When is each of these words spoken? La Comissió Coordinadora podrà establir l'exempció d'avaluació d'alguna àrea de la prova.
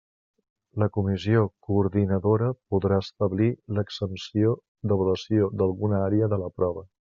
La 0.83 0.85
Comissió 0.95 1.43
Coordinadora 1.67 2.49
podrà 2.75 2.99
establir 3.05 3.51
l'exempció 3.79 4.57
d'avaluació 4.91 5.55
d'alguna 5.61 6.05
àrea 6.11 6.35
de 6.37 6.45
la 6.47 6.53
prova. 6.61 6.89